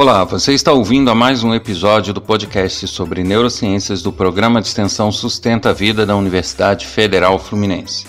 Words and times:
Olá, 0.00 0.24
você 0.24 0.54
está 0.54 0.72
ouvindo 0.72 1.10
a 1.10 1.14
mais 1.14 1.44
um 1.44 1.54
episódio 1.54 2.14
do 2.14 2.22
podcast 2.22 2.88
sobre 2.88 3.22
neurociências 3.22 4.00
do 4.00 4.10
programa 4.10 4.58
de 4.58 4.66
extensão 4.66 5.12
Sustenta 5.12 5.68
a 5.68 5.72
Vida 5.74 6.06
da 6.06 6.16
Universidade 6.16 6.86
Federal 6.86 7.38
Fluminense. 7.38 8.06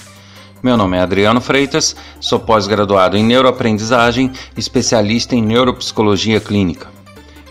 Meu 0.63 0.77
nome 0.77 0.95
é 0.95 1.01
Adriano 1.01 1.41
Freitas, 1.41 1.93
sou 2.21 2.39
pós-graduado 2.39 3.17
em 3.17 3.25
neuroaprendizagem, 3.25 4.31
especialista 4.55 5.35
em 5.35 5.41
neuropsicologia 5.41 6.39
clínica. 6.39 6.87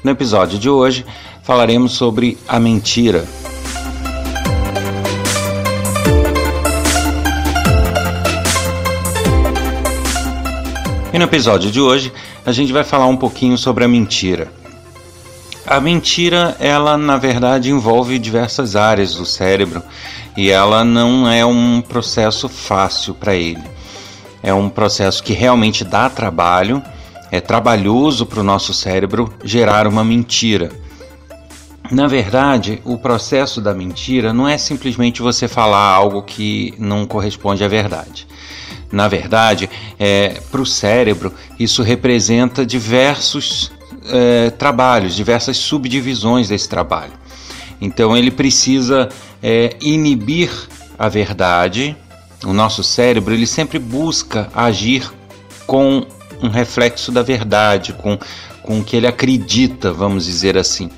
No 0.02 0.10
episódio 0.10 0.58
de 0.58 0.70
hoje, 0.70 1.04
falaremos 1.42 1.92
sobre 1.92 2.38
a 2.48 2.58
mentira. 2.58 3.28
E 11.12 11.18
no 11.18 11.24
episódio 11.24 11.70
de 11.70 11.78
hoje, 11.78 12.10
a 12.44 12.52
gente 12.52 12.72
vai 12.72 12.84
falar 12.84 13.06
um 13.06 13.16
pouquinho 13.16 13.56
sobre 13.56 13.84
a 13.84 13.88
mentira. 13.88 14.52
A 15.66 15.78
mentira, 15.80 16.56
ela 16.58 16.96
na 16.96 17.16
verdade 17.16 17.70
envolve 17.70 18.18
diversas 18.18 18.74
áreas 18.74 19.14
do 19.14 19.24
cérebro 19.24 19.82
e 20.36 20.50
ela 20.50 20.84
não 20.84 21.30
é 21.30 21.44
um 21.44 21.80
processo 21.80 22.48
fácil 22.48 23.14
para 23.14 23.34
ele. 23.34 23.62
É 24.42 24.52
um 24.54 24.68
processo 24.68 25.22
que 25.22 25.32
realmente 25.32 25.84
dá 25.84 26.08
trabalho, 26.08 26.82
é 27.30 27.40
trabalhoso 27.40 28.24
para 28.24 28.40
o 28.40 28.44
nosso 28.44 28.72
cérebro 28.72 29.32
gerar 29.44 29.86
uma 29.86 30.02
mentira. 30.02 30.70
Na 31.90 32.06
verdade, 32.06 32.80
o 32.84 32.96
processo 32.96 33.60
da 33.60 33.74
mentira 33.74 34.32
não 34.32 34.46
é 34.46 34.56
simplesmente 34.56 35.20
você 35.20 35.48
falar 35.48 35.92
algo 35.92 36.22
que 36.22 36.72
não 36.78 37.04
corresponde 37.04 37.64
à 37.64 37.68
verdade. 37.68 38.28
Na 38.92 39.08
verdade, 39.08 39.68
é, 39.98 40.40
para 40.50 40.60
o 40.60 40.66
cérebro, 40.66 41.34
isso 41.58 41.82
representa 41.82 42.64
diversos 42.64 43.72
é, 44.06 44.50
trabalhos, 44.50 45.16
diversas 45.16 45.56
subdivisões 45.56 46.48
desse 46.48 46.68
trabalho. 46.68 47.12
Então, 47.80 48.16
ele 48.16 48.30
precisa 48.30 49.08
é, 49.42 49.76
inibir 49.80 50.50
a 50.96 51.08
verdade. 51.08 51.96
O 52.44 52.52
nosso 52.52 52.84
cérebro 52.84 53.34
ele 53.34 53.46
sempre 53.46 53.80
busca 53.80 54.48
agir 54.54 55.10
com 55.66 56.06
um 56.42 56.48
reflexo 56.48 57.10
da 57.10 57.22
verdade, 57.22 57.92
com 57.92 58.18
com 58.62 58.80
o 58.80 58.84
que 58.84 58.96
ele 58.96 59.06
acredita, 59.06 59.92
vamos 59.92 60.24
dizer 60.24 60.56
assim. 60.56 60.90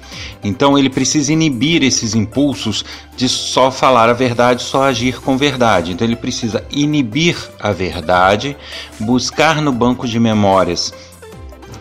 Então 0.42 0.78
ele 0.78 0.90
precisa 0.90 1.32
inibir 1.32 1.82
esses 1.82 2.14
impulsos 2.14 2.84
de 3.16 3.28
só 3.28 3.70
falar 3.70 4.08
a 4.08 4.14
verdade, 4.14 4.62
só 4.62 4.84
agir 4.84 5.20
com 5.20 5.36
verdade. 5.36 5.92
Então 5.92 6.06
ele 6.06 6.16
precisa 6.16 6.64
inibir 6.70 7.36
a 7.60 7.72
verdade, 7.72 8.56
buscar 8.98 9.60
no 9.60 9.72
banco 9.72 10.06
de 10.06 10.18
memórias 10.18 10.92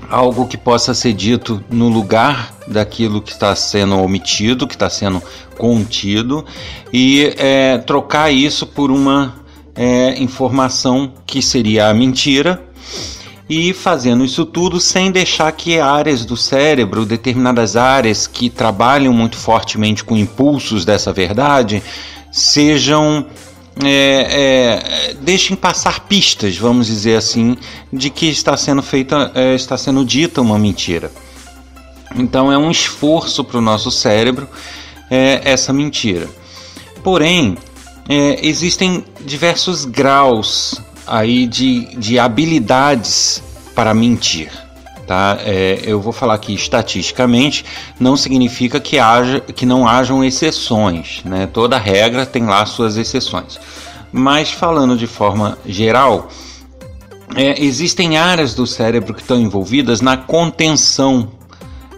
algo 0.10 0.46
que 0.46 0.58
possa 0.58 0.94
ser 0.94 1.14
dito 1.14 1.64
no 1.70 1.88
lugar 1.88 2.54
daquilo 2.68 3.22
que 3.22 3.32
está 3.32 3.56
sendo 3.56 3.98
omitido, 3.98 4.68
que 4.68 4.74
está 4.74 4.90
sendo 4.90 5.24
contido, 5.58 6.46
e 6.92 7.34
é, 7.38 7.78
trocar 7.78 8.30
isso 8.30 8.68
por 8.68 8.92
uma 8.92 9.36
é, 9.74 10.22
informação 10.22 11.14
que 11.26 11.42
seria 11.42 11.88
a 11.88 11.94
mentira 11.94 12.62
e 13.54 13.74
fazendo 13.74 14.24
isso 14.24 14.46
tudo 14.46 14.80
sem 14.80 15.12
deixar 15.12 15.52
que 15.52 15.78
áreas 15.78 16.24
do 16.24 16.38
cérebro, 16.38 17.06
determinadas 17.06 17.76
áreas 17.76 18.26
que 18.26 18.50
trabalham 18.50 19.12
muito 19.12 19.36
fortemente 19.36 20.06
com 20.06 20.16
impulsos 20.16 20.86
dessa 20.86 21.12
verdade, 21.12 21.84
sejam 22.32 23.26
é, 23.84 23.90
é, 23.90 25.14
deixem 25.16 25.58
passar 25.58 26.08
pistas, 26.08 26.56
vamos 26.56 26.88
dizer 26.88 27.18
assim, 27.18 27.58
de 27.92 28.10
que 28.10 28.28
está 28.28 28.56
sendo 28.56 28.82
feita, 28.82 29.34
é, 29.36 29.54
está 29.54 29.78
sendo 29.78 30.06
dita 30.06 30.42
uma 30.42 30.58
mentira. 30.58 31.12
Então 32.16 32.50
é 32.50 32.58
um 32.58 32.72
esforço 32.72 33.44
para 33.44 33.58
o 33.58 33.62
nosso 33.62 33.92
cérebro 33.92 34.48
é, 35.10 35.42
essa 35.44 35.74
mentira. 35.74 36.30
Porém, 37.04 37.58
é, 38.08 38.48
existem 38.48 39.04
diversos 39.26 39.84
graus 39.84 40.80
aí 41.06 41.46
de, 41.46 41.96
de 41.96 42.20
habilidades 42.20 43.44
para 43.76 43.94
mentir. 43.94 44.52
Tá? 45.08 45.40
É, 45.44 45.82
eu 45.84 46.00
vou 46.00 46.14
falar 46.14 46.36
aqui 46.36 46.54
estatisticamente, 46.54 47.66
não 48.00 48.16
significa 48.16 48.80
que, 48.80 48.98
haja, 48.98 49.42
que 49.42 49.66
não 49.66 49.88
hajam 49.88 50.24
exceções. 50.24 51.22
Né? 51.26 51.48
Toda 51.48 51.78
regra 51.78 52.26
tem 52.26 52.46
lá 52.46 52.66
suas 52.66 52.96
exceções. 52.98 53.60
Mas 54.12 54.52
falando 54.52 54.98
de 54.98 55.08
forma 55.08 55.58
geral, 55.66 56.30
é, 57.36 57.64
existem 57.64 58.18
áreas 58.18 58.54
do 58.54 58.68
cérebro 58.68 59.14
que 59.14 59.22
estão 59.22 59.40
envolvidas 59.40 60.02
na 60.02 60.18
contenção 60.18 61.30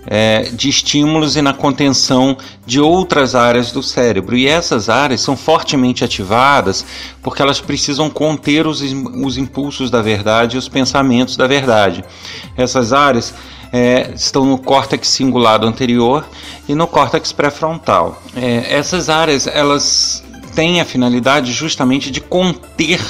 é, 0.05 0.49
de 0.51 0.69
estímulos 0.69 1.35
e 1.35 1.41
na 1.41 1.53
contenção 1.53 2.37
de 2.65 2.79
outras 2.79 3.35
áreas 3.35 3.71
do 3.71 3.81
cérebro. 3.81 4.35
E 4.35 4.47
essas 4.47 4.89
áreas 4.89 5.21
são 5.21 5.35
fortemente 5.35 6.03
ativadas 6.03 6.85
porque 7.21 7.41
elas 7.41 7.61
precisam 7.61 8.09
conter 8.09 8.67
os, 8.67 8.81
os 8.81 9.37
impulsos 9.37 9.89
da 9.89 10.01
verdade 10.01 10.55
e 10.55 10.59
os 10.59 10.67
pensamentos 10.67 11.37
da 11.37 11.47
verdade. 11.47 12.03
Essas 12.57 12.93
áreas 12.93 13.33
é, 13.71 14.11
estão 14.15 14.45
no 14.45 14.57
córtex 14.57 15.07
cingulado 15.07 15.65
anterior 15.65 16.25
e 16.67 16.75
no 16.75 16.87
córtex 16.87 17.31
pré-frontal. 17.31 18.21
É, 18.35 18.75
essas 18.75 19.09
áreas 19.09 19.47
elas 19.47 20.23
têm 20.53 20.79
a 20.79 20.85
finalidade 20.85 21.51
justamente 21.51 22.11
de 22.11 22.21
conter 22.21 23.01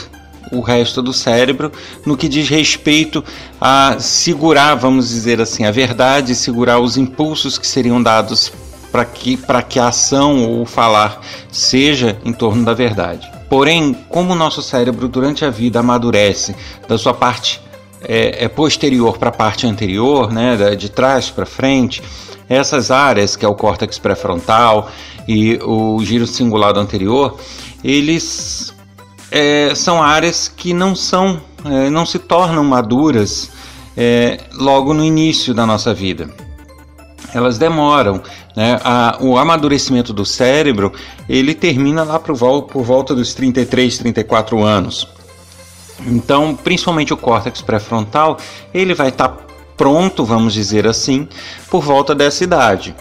o 0.54 0.62
resto 0.62 1.02
do 1.02 1.14
cérebro 1.14 1.72
no 2.06 2.16
que 2.16 2.30
diz 2.30 2.48
respeito 2.50 3.24
a 3.60 3.98
segurar, 4.00 4.76
vamos 4.76 5.10
dizer 5.10 5.42
assim, 5.42 5.66
a 5.66 5.72
verdade, 5.72 6.36
segurar 6.36 6.80
os 6.80 6.98
impulsos 6.98 7.58
que 7.58 7.68
seriam 7.68 8.02
dados 8.02 8.52
para 8.92 9.06
que, 9.06 9.40
que 9.68 9.80
a 9.80 9.88
ação 9.88 10.46
ou 10.46 10.66
falar 10.66 11.22
seja 11.52 12.18
em 12.24 12.32
torno 12.32 12.64
da 12.64 12.74
verdade. 12.74 13.30
Porém, 13.50 13.94
como 14.10 14.34
o 14.34 14.36
nosso 14.36 14.62
cérebro 14.62 15.08
durante 15.08 15.44
a 15.44 15.50
vida 15.50 15.80
amadurece 15.80 16.56
da 16.88 16.98
sua 16.98 17.14
parte 17.14 17.62
é, 18.04 18.46
é 18.46 18.48
posterior 18.48 19.18
para 19.18 19.30
a 19.30 19.34
parte 19.34 19.66
anterior, 19.66 20.32
né, 20.32 20.76
de 20.76 20.90
trás 20.90 21.30
para 21.30 21.46
frente, 21.46 22.02
essas 22.50 22.92
áreas, 22.92 23.36
que 23.36 23.46
é 23.46 23.48
o 23.48 23.56
córtex 23.56 23.98
pré-frontal 23.98 24.90
e 25.28 25.58
o 25.64 26.00
giro 26.04 26.28
cingulado 26.28 26.80
anterior, 26.80 27.38
eles 27.84 28.73
é, 29.34 29.74
são 29.74 30.02
áreas 30.02 30.48
que 30.48 30.76
não 30.76 30.96
são, 30.96 31.42
é, 31.66 31.90
não 31.90 32.06
se 32.06 32.20
tornam 32.20 32.64
maduras 32.64 33.50
é, 33.98 34.40
logo 34.54 34.94
no 34.94 35.04
início 35.04 35.56
da 35.56 35.66
nossa 35.66 35.92
vida. 35.92 36.30
Elas 37.34 37.58
demoram, 37.58 38.22
né? 38.56 38.80
A, 38.84 39.18
o 39.20 39.36
amadurecimento 39.36 40.14
do 40.14 40.24
cérebro 40.24 40.94
ele 41.28 41.56
termina 41.56 42.04
lá 42.04 42.20
por, 42.20 42.38
por 42.62 42.84
volta 42.84 43.16
dos 43.16 43.34
33, 43.34 43.98
34 43.98 44.64
anos. 44.64 45.08
Então, 46.06 46.56
principalmente 46.56 47.12
o 47.12 47.18
córtex 47.18 47.60
pré-frontal, 47.60 48.38
ele 48.72 48.94
vai 48.94 49.10
estar 49.10 49.30
tá 49.30 49.38
pronto, 49.76 50.24
vamos 50.24 50.54
dizer 50.54 50.86
assim, 50.86 51.28
por 51.72 51.82
volta 51.82 52.14
dessa 52.14 52.44
idade. 52.44 52.96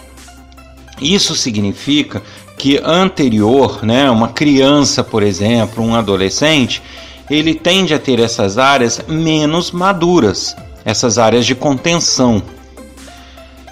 Isso 1.02 1.34
significa 1.34 2.22
que 2.56 2.80
anterior, 2.84 3.84
né, 3.84 4.10
uma 4.10 4.28
criança, 4.28 5.02
por 5.02 5.22
exemplo, 5.22 5.82
um 5.82 5.94
adolescente, 5.94 6.82
ele 7.28 7.54
tende 7.54 7.94
a 7.94 7.98
ter 7.98 8.20
essas 8.20 8.58
áreas 8.58 9.00
menos 9.08 9.70
maduras, 9.70 10.54
essas 10.84 11.18
áreas 11.18 11.46
de 11.46 11.54
contenção. 11.54 12.42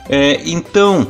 É, 0.08 0.40
então, 0.44 1.06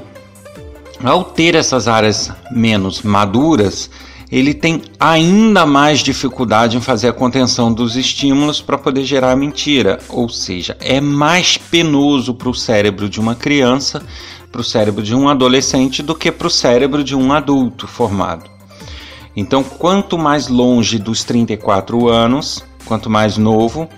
ao 1.03 1.25
ter 1.25 1.55
essas 1.55 1.89
áreas 1.89 2.31
menos 2.51 3.03
maduras, 3.03 3.91
ele 4.31 4.55
tem 4.55 4.83
ainda 4.99 5.67
mais 5.67 6.01
dificuldade 6.01 6.77
em 6.77 6.81
fazer 6.81 7.09
a 7.09 7.13
contenção 7.13 7.73
dos 7.73 7.97
estímulos 7.97 8.61
para 8.61 8.79
poder 8.79 9.05
gerar 9.05 9.33
a 9.33 9.37
mentira, 9.37 9.99
ou 10.09 10.29
seja, 10.29 10.77
é 10.81 11.01
mais 11.01 11.57
penoso 11.57 12.35
para 12.35 12.49
o 12.49 12.55
cérebro 12.55 13.09
de 13.09 13.19
uma 13.19 13.35
criança 13.35 14.03
para 14.51 14.61
o 14.61 14.65
cérebro 14.65 15.03
de 15.03 15.15
um 15.15 15.29
adolescente 15.29 16.03
do 16.03 16.15
que 16.15 16.31
para 16.31 16.47
o 16.47 16.51
cérebro 16.51 17.05
de 17.05 17.15
um 17.15 17.33
adulto 17.33 17.87
formado. 17.87 18.51
Então, 19.37 19.63
quanto 19.63 20.19
mais 20.19 20.49
longe 20.49 20.99
dos 20.99 21.23
34 21.23 22.09
anos, 22.09 22.65
quanto 22.85 23.09
mais 23.09 23.37
novo, 23.37 23.89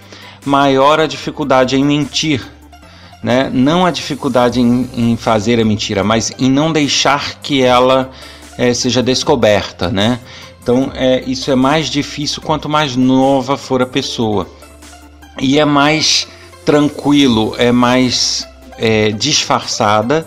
maior 0.44 1.00
a 1.00 1.06
dificuldade 1.06 1.76
em 1.76 1.84
mentir. 1.84 2.46
Né? 3.22 3.50
Não 3.52 3.86
a 3.86 3.90
dificuldade 3.90 4.60
em, 4.60 4.88
em 4.94 5.16
fazer 5.16 5.60
a 5.60 5.64
mentira, 5.64 6.04
mas 6.04 6.32
em 6.38 6.50
não 6.50 6.72
deixar 6.72 7.40
que 7.40 7.62
ela 7.62 8.10
é, 8.58 8.74
seja 8.74 9.02
descoberta. 9.02 9.90
Né? 9.90 10.20
Então, 10.62 10.90
é, 10.94 11.22
isso 11.26 11.50
é 11.50 11.54
mais 11.54 11.88
difícil 11.88 12.42
quanto 12.42 12.68
mais 12.68 12.94
nova 12.94 13.56
for 13.56 13.80
a 13.80 13.86
pessoa. 13.86 14.46
E 15.40 15.58
é 15.58 15.64
mais 15.64 16.28
tranquilo, 16.64 17.54
é 17.58 17.72
mais 17.72 18.46
é, 18.82 19.12
disfarçada 19.12 20.26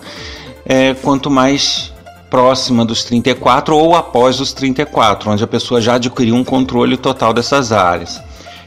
é, 0.64 0.94
quanto 0.94 1.30
mais 1.30 1.92
próxima 2.30 2.84
dos 2.84 3.04
34 3.04 3.76
ou 3.76 3.94
após 3.94 4.40
os 4.40 4.52
34, 4.52 5.30
onde 5.30 5.44
a 5.44 5.46
pessoa 5.46 5.80
já 5.80 5.94
adquiriu 5.94 6.34
um 6.34 6.42
controle 6.42 6.96
total 6.96 7.32
dessas 7.32 7.70
áreas. 7.70 8.20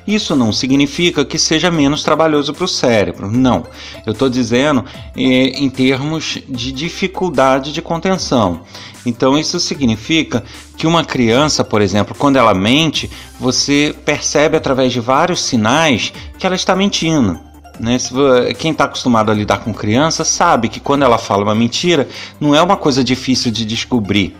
Isso 0.08 0.36
não 0.36 0.52
significa 0.52 1.26
que 1.26 1.38
seja 1.38 1.70
menos 1.70 2.04
trabalhoso 2.04 2.54
para 2.54 2.66
o 2.66 2.68
cérebro, 2.68 3.30
não. 3.30 3.64
Eu 4.06 4.14
estou 4.14 4.30
dizendo 4.30 4.84
é, 5.16 5.22
em 5.22 5.70
termos 5.70 6.40
de 6.48 6.72
dificuldade 6.72 7.72
de 7.72 7.82
contenção. 7.82 8.62
Então, 9.06 9.38
isso 9.38 9.60
significa 9.60 10.44
que 10.78 10.88
uma 10.88 11.04
criança, 11.04 11.64
por 11.64 11.82
exemplo, 11.82 12.16
quando 12.18 12.38
ela 12.38 12.54
mente, 12.54 13.10
você 13.40 13.96
percebe 14.06 14.58
através 14.58 14.92
de 14.92 15.00
vários 15.00 15.42
sinais 15.42 16.12
que 16.38 16.46
ela 16.46 16.56
está 16.56 16.76
mentindo. 16.76 17.40
Né? 17.80 17.98
Quem 18.58 18.72
está 18.72 18.84
acostumado 18.84 19.32
a 19.32 19.34
lidar 19.34 19.60
com 19.60 19.74
criança 19.74 20.24
sabe 20.26 20.68
que 20.68 20.80
quando 20.80 21.04
ela 21.04 21.18
fala 21.18 21.44
uma 21.44 21.56
mentira, 21.56 22.08
não 22.40 22.54
é 22.54 22.62
uma 22.62 22.76
coisa 22.76 23.04
difícil 23.04 23.52
de 23.52 23.66
descobrir. 23.66 24.36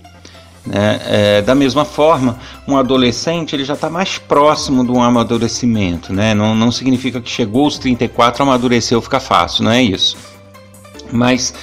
Né? 0.66 1.00
É, 1.06 1.42
da 1.42 1.56
mesma 1.56 1.86
forma, 1.86 2.38
um 2.68 2.78
adolescente 2.78 3.56
ele 3.56 3.64
já 3.64 3.74
está 3.74 3.90
mais 3.90 4.18
próximo 4.18 4.84
do 4.84 5.00
amadurecimento. 5.00 6.12
Né? 6.12 6.34
Não, 6.34 6.54
não 6.54 6.72
significa 6.72 7.22
que 7.22 7.30
chegou 7.30 7.66
aos 7.66 7.78
34, 7.78 8.44
amadureceu, 8.44 9.02
fica 9.02 9.20
fácil, 9.20 9.64
não 9.64 9.72
é 9.72 9.82
isso. 9.82 10.18
Mas 11.12 11.54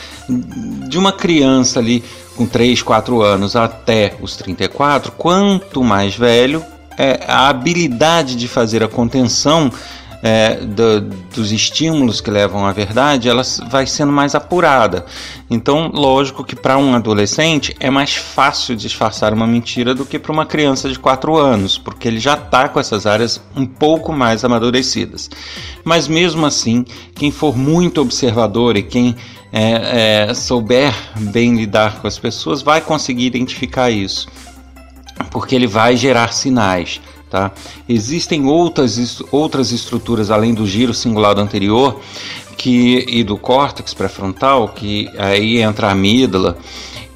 de 0.89 0.99
uma 0.99 1.13
criança 1.13 1.79
ali 1.79 2.03
com 2.37 2.47
3, 2.47 2.83
4 2.83 3.23
anos 3.23 3.55
até 3.55 4.15
os 4.21 4.37
34, 4.37 5.13
quanto 5.13 5.83
mais 5.85 6.17
velho, 6.17 6.65
é, 6.99 7.21
a 7.27 7.49
habilidade 7.49 8.37
de 8.37 8.49
fazer 8.49 8.83
a 8.83 8.89
contenção 8.89 9.71
é, 10.23 10.57
do, 10.57 11.01
dos 11.35 11.53
estímulos 11.53 12.21
que 12.21 12.31
levam 12.31 12.67
à 12.67 12.73
verdade, 12.73 13.29
ela 13.29 13.43
vai 13.69 13.87
sendo 13.87 14.13
mais 14.13 14.35
apurada. 14.35 15.05
Então, 15.51 15.91
lógico 15.93 16.45
que 16.45 16.57
para 16.57 16.79
um 16.79 16.95
adolescente 16.95 17.77
é 17.79 17.91
mais 17.91 18.15
fácil 18.15 18.75
disfarçar 18.75 19.33
uma 19.33 19.47
mentira 19.47 19.95
do 19.95 20.05
que 20.05 20.19
para 20.19 20.33
uma 20.33 20.47
criança 20.47 20.89
de 20.89 20.99
4 20.99 21.37
anos, 21.37 21.79
porque 21.79 22.09
ele 22.09 22.19
já 22.19 22.35
está 22.35 22.69
com 22.69 22.81
essas 22.81 23.07
áreas 23.07 23.41
um 23.55 23.67
pouco 23.67 24.13
mais 24.13 24.45
amadurecidas. 24.45 25.31
Mas 25.85 26.09
mesmo 26.09 26.45
assim, 26.47 26.85
quem 27.15 27.31
for 27.31 27.57
muito 27.57 28.01
observador 28.01 28.77
e 28.77 28.83
quem 28.83 29.15
é, 29.53 30.27
é, 30.29 30.35
souber 30.35 30.93
bem 31.17 31.55
lidar 31.57 32.01
com 32.01 32.07
as 32.07 32.19
pessoas 32.19 32.63
vai 32.63 32.81
conseguir 32.81 33.27
identificar 33.27 33.91
isso, 33.91 34.29
porque 35.31 35.55
ele 35.55 35.67
vai 35.67 35.97
gerar 35.97 36.33
sinais. 36.33 37.01
Tá? 37.37 37.53
Existem 37.87 38.47
outras, 38.47 39.23
outras 39.31 39.71
estruturas 39.71 40.31
além 40.31 40.55
do 40.55 40.67
giro 40.67 40.95
cingulado 40.95 41.39
anterior 41.39 42.01
que, 42.57 43.05
e 43.07 43.23
do 43.23 43.37
córtex 43.37 43.93
pré-frontal, 43.93 44.69
que 44.69 45.11
aí 45.19 45.59
entra 45.59 45.89
a 45.89 45.91
amígdala, 45.91 46.57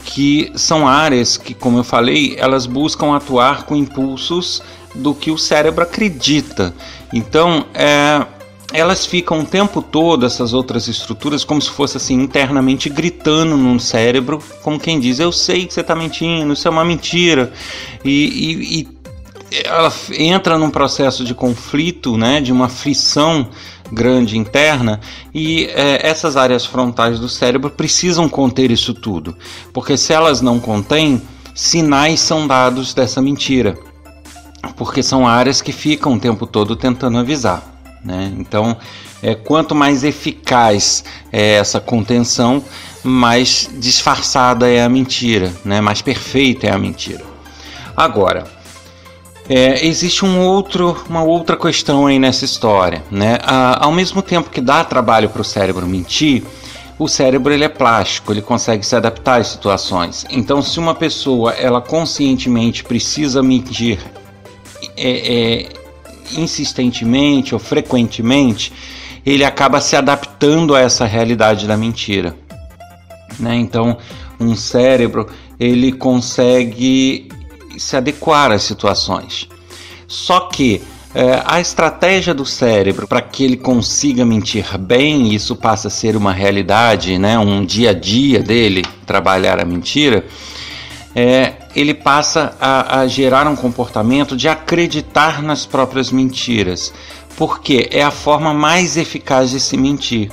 que 0.04 0.52
são 0.56 0.86
áreas 0.86 1.38
que, 1.38 1.54
como 1.54 1.78
eu 1.78 1.84
falei, 1.84 2.34
elas 2.36 2.66
buscam 2.66 3.16
atuar 3.16 3.64
com 3.64 3.74
impulsos 3.74 4.62
do 4.94 5.14
que 5.14 5.30
o 5.30 5.38
cérebro 5.38 5.84
acredita. 5.84 6.74
Então, 7.14 7.64
é, 7.72 8.26
elas 8.74 9.06
ficam 9.06 9.40
o 9.40 9.46
tempo 9.46 9.80
todo, 9.80 10.26
essas 10.26 10.52
outras 10.52 10.86
estruturas, 10.86 11.44
como 11.44 11.62
se 11.62 11.70
fosse 11.70 11.96
assim, 11.96 12.14
internamente 12.14 12.90
gritando 12.90 13.56
no 13.56 13.80
cérebro, 13.80 14.38
como 14.62 14.78
quem 14.78 15.00
diz: 15.00 15.18
Eu 15.18 15.32
sei 15.32 15.66
que 15.66 15.72
você 15.72 15.80
está 15.80 15.96
mentindo, 15.96 16.52
isso 16.52 16.68
é 16.68 16.70
uma 16.70 16.84
mentira. 16.84 17.50
E, 18.04 18.10
e, 18.10 18.80
e 18.80 18.99
ela 19.64 19.92
entra 20.12 20.56
num 20.56 20.70
processo 20.70 21.24
de 21.24 21.34
conflito, 21.34 22.16
né, 22.16 22.40
de 22.40 22.52
uma 22.52 22.66
aflição 22.66 23.48
grande 23.90 24.38
interna 24.38 25.00
e 25.34 25.64
é, 25.74 26.06
essas 26.08 26.36
áreas 26.36 26.64
frontais 26.64 27.18
do 27.18 27.28
cérebro 27.28 27.70
precisam 27.70 28.28
conter 28.28 28.70
isso 28.70 28.94
tudo, 28.94 29.36
porque 29.72 29.96
se 29.96 30.12
elas 30.12 30.40
não 30.40 30.60
contêm, 30.60 31.20
sinais 31.54 32.20
são 32.20 32.46
dados 32.46 32.94
dessa 32.94 33.20
mentira, 33.20 33.76
porque 34.76 35.02
são 35.02 35.26
áreas 35.26 35.60
que 35.60 35.72
ficam 35.72 36.14
o 36.14 36.20
tempo 36.20 36.46
todo 36.46 36.76
tentando 36.76 37.18
avisar. 37.18 37.80
Né? 38.04 38.32
Então, 38.38 38.76
é, 39.22 39.34
quanto 39.34 39.74
mais 39.74 40.04
eficaz 40.04 41.04
é 41.32 41.54
essa 41.54 41.80
contenção, 41.80 42.64
mais 43.02 43.68
disfarçada 43.78 44.68
é 44.68 44.82
a 44.82 44.88
mentira, 44.88 45.52
né? 45.64 45.80
mais 45.80 46.00
perfeita 46.00 46.66
é 46.66 46.70
a 46.70 46.78
mentira. 46.78 47.24
Agora, 47.96 48.59
é, 49.52 49.84
existe 49.84 50.24
um 50.24 50.38
outro, 50.38 50.96
uma 51.08 51.24
outra 51.24 51.56
questão 51.56 52.06
aí 52.06 52.20
nessa 52.20 52.44
história. 52.44 53.02
Né? 53.10 53.36
Ah, 53.42 53.84
ao 53.84 53.90
mesmo 53.90 54.22
tempo 54.22 54.48
que 54.48 54.60
dá 54.60 54.84
trabalho 54.84 55.28
para 55.28 55.42
o 55.42 55.44
cérebro 55.44 55.88
mentir, 55.88 56.44
o 56.96 57.08
cérebro 57.08 57.52
ele 57.52 57.64
é 57.64 57.68
plástico, 57.68 58.32
ele 58.32 58.42
consegue 58.42 58.86
se 58.86 58.94
adaptar 58.94 59.40
às 59.40 59.48
situações. 59.48 60.24
Então, 60.30 60.62
se 60.62 60.78
uma 60.78 60.94
pessoa 60.94 61.50
ela 61.54 61.80
conscientemente 61.80 62.84
precisa 62.84 63.42
mentir 63.42 63.98
é, 64.96 65.64
é, 65.64 65.68
insistentemente 66.36 67.52
ou 67.52 67.58
frequentemente, 67.58 68.72
ele 69.26 69.42
acaba 69.42 69.80
se 69.80 69.96
adaptando 69.96 70.76
a 70.76 70.80
essa 70.80 71.06
realidade 71.06 71.66
da 71.66 71.76
mentira. 71.76 72.36
Né? 73.36 73.56
Então, 73.56 73.98
um 74.38 74.54
cérebro 74.54 75.26
ele 75.58 75.90
consegue 75.90 77.28
se 77.78 77.96
adequar 77.96 78.50
às 78.50 78.62
situações. 78.62 79.48
Só 80.06 80.40
que 80.40 80.82
é, 81.14 81.42
a 81.44 81.60
estratégia 81.60 82.32
do 82.32 82.46
cérebro 82.46 83.06
para 83.06 83.20
que 83.20 83.44
ele 83.44 83.56
consiga 83.56 84.24
mentir 84.24 84.78
bem, 84.78 85.34
isso 85.34 85.56
passa 85.56 85.88
a 85.88 85.90
ser 85.90 86.16
uma 86.16 86.32
realidade, 86.32 87.18
né, 87.18 87.38
um 87.38 87.64
dia 87.64 87.90
a 87.90 87.92
dia 87.92 88.40
dele 88.40 88.84
trabalhar 89.06 89.60
a 89.60 89.64
mentira, 89.64 90.24
é, 91.14 91.54
ele 91.74 91.94
passa 91.94 92.56
a, 92.60 93.00
a 93.00 93.06
gerar 93.08 93.48
um 93.48 93.56
comportamento 93.56 94.36
de 94.36 94.48
acreditar 94.48 95.42
nas 95.42 95.66
próprias 95.66 96.12
mentiras, 96.12 96.92
porque 97.36 97.88
é 97.90 98.02
a 98.02 98.10
forma 98.10 98.54
mais 98.54 98.96
eficaz 98.96 99.50
de 99.50 99.58
se 99.58 99.76
mentir. 99.76 100.30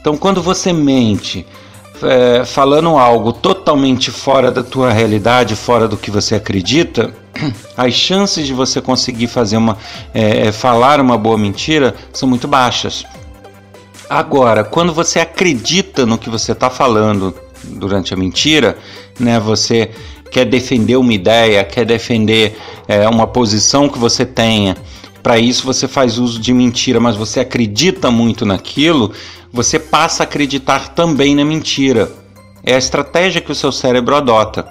Então, 0.00 0.16
quando 0.16 0.42
você 0.42 0.72
mente, 0.72 1.44
é, 2.04 2.44
falando 2.44 2.90
algo 2.98 3.32
totalmente 3.32 4.10
fora 4.10 4.50
da 4.50 4.62
tua 4.62 4.92
realidade, 4.92 5.56
fora 5.56 5.88
do 5.88 5.96
que 5.96 6.10
você 6.10 6.34
acredita, 6.34 7.12
as 7.76 7.94
chances 7.94 8.46
de 8.46 8.52
você 8.52 8.80
conseguir 8.80 9.26
fazer 9.26 9.56
uma 9.56 9.76
é, 10.12 10.46
é, 10.48 10.52
falar 10.52 11.00
uma 11.00 11.16
boa 11.16 11.38
mentira 11.38 11.94
são 12.12 12.28
muito 12.28 12.46
baixas. 12.46 13.04
Agora, 14.08 14.62
quando 14.62 14.92
você 14.92 15.18
acredita 15.18 16.04
no 16.04 16.18
que 16.18 16.28
você 16.28 16.52
está 16.52 16.68
falando 16.68 17.34
durante 17.64 18.12
a 18.12 18.16
mentira, 18.16 18.76
né, 19.18 19.40
você 19.40 19.90
quer 20.30 20.44
defender 20.44 20.96
uma 20.96 21.12
ideia, 21.12 21.64
quer 21.64 21.86
defender 21.86 22.58
é, 22.86 23.08
uma 23.08 23.26
posição 23.26 23.88
que 23.88 23.98
você 23.98 24.26
tenha, 24.26 24.76
para 25.24 25.38
isso 25.38 25.64
você 25.64 25.88
faz 25.88 26.18
uso 26.18 26.38
de 26.38 26.52
mentira, 26.52 27.00
mas 27.00 27.16
você 27.16 27.40
acredita 27.40 28.10
muito 28.10 28.44
naquilo, 28.44 29.10
você 29.50 29.78
passa 29.78 30.22
a 30.22 30.24
acreditar 30.24 30.90
também 30.90 31.34
na 31.34 31.46
mentira. 31.46 32.12
É 32.62 32.74
a 32.74 32.78
estratégia 32.78 33.40
que 33.40 33.50
o 33.50 33.54
seu 33.54 33.72
cérebro 33.72 34.14
adota. 34.14 34.68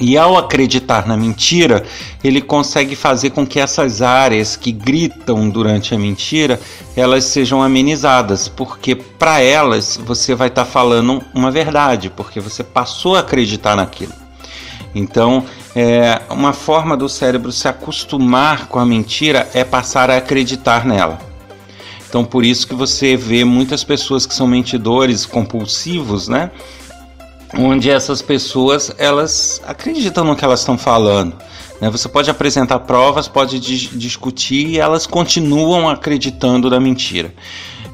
E 0.00 0.16
ao 0.16 0.38
acreditar 0.38 1.06
na 1.06 1.18
mentira, 1.18 1.84
ele 2.24 2.40
consegue 2.40 2.96
fazer 2.96 3.28
com 3.28 3.46
que 3.46 3.60
essas 3.60 4.00
áreas 4.00 4.56
que 4.56 4.72
gritam 4.72 5.50
durante 5.50 5.94
a 5.94 5.98
mentira, 5.98 6.58
elas 6.96 7.24
sejam 7.24 7.62
amenizadas, 7.62 8.48
porque 8.48 8.94
para 8.94 9.42
elas 9.42 10.00
você 10.02 10.34
vai 10.34 10.48
estar 10.48 10.64
tá 10.64 10.70
falando 10.70 11.22
uma 11.34 11.50
verdade, 11.50 12.08
porque 12.08 12.40
você 12.40 12.64
passou 12.64 13.16
a 13.16 13.20
acreditar 13.20 13.76
naquilo. 13.76 14.27
Então, 14.94 15.44
é, 15.74 16.20
uma 16.30 16.52
forma 16.52 16.96
do 16.96 17.08
cérebro 17.08 17.52
se 17.52 17.68
acostumar 17.68 18.66
com 18.68 18.78
a 18.78 18.86
mentira 18.86 19.48
é 19.54 19.64
passar 19.64 20.10
a 20.10 20.16
acreditar 20.16 20.84
nela. 20.84 21.18
Então, 22.08 22.24
por 22.24 22.44
isso 22.44 22.66
que 22.66 22.74
você 22.74 23.16
vê 23.16 23.44
muitas 23.44 23.84
pessoas 23.84 24.24
que 24.24 24.34
são 24.34 24.46
mentidores 24.46 25.26
compulsivos, 25.26 26.26
né? 26.26 26.50
Onde 27.56 27.90
essas 27.90 28.22
pessoas 28.22 28.92
elas 28.98 29.60
acreditam 29.66 30.24
no 30.24 30.34
que 30.34 30.44
elas 30.44 30.60
estão 30.60 30.78
falando. 30.78 31.36
Né? 31.80 31.90
Você 31.90 32.08
pode 32.08 32.30
apresentar 32.30 32.80
provas, 32.80 33.28
pode 33.28 33.60
discutir 33.60 34.68
e 34.68 34.78
elas 34.78 35.06
continuam 35.06 35.88
acreditando 35.88 36.68
na 36.70 36.80
mentira. 36.80 37.32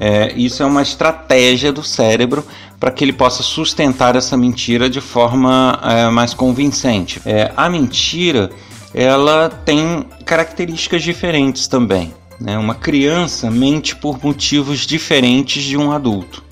É, 0.00 0.32
isso 0.34 0.62
é 0.62 0.66
uma 0.66 0.82
estratégia 0.82 1.72
do 1.72 1.82
cérebro 1.82 2.44
para 2.78 2.90
que 2.90 3.04
ele 3.04 3.12
possa 3.12 3.42
sustentar 3.42 4.16
essa 4.16 4.36
mentira 4.36 4.90
de 4.90 5.00
forma 5.00 5.78
é, 5.82 6.08
mais 6.10 6.34
convincente. 6.34 7.20
É, 7.24 7.52
a 7.56 7.68
mentira 7.68 8.50
ela 8.92 9.48
tem 9.48 10.04
características 10.24 11.02
diferentes 11.02 11.66
também. 11.66 12.12
Né? 12.40 12.58
Uma 12.58 12.74
criança 12.74 13.50
mente 13.50 13.96
por 13.96 14.22
motivos 14.22 14.80
diferentes 14.80 15.62
de 15.62 15.76
um 15.76 15.92
adulto. 15.92 16.44